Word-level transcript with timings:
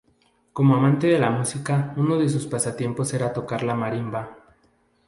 Como 0.51 0.75
amante 0.75 1.05
de 1.05 1.19
la 1.19 1.29
música 1.29 1.93
uno 1.95 2.17
de 2.17 2.27
sus 2.27 2.47
pasatiempos 2.47 3.13
era 3.13 3.33
tocar 3.33 3.61
la 3.61 3.75
marimba. 3.75 4.35